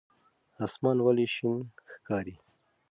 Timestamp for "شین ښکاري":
1.35-2.35